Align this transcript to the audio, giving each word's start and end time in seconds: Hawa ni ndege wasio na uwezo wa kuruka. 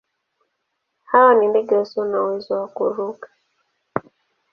Hawa 1.05 1.33
ni 1.35 1.47
ndege 1.47 1.75
wasio 1.75 2.05
na 2.05 2.21
uwezo 2.23 2.53
wa 2.53 2.67
kuruka. 2.67 3.29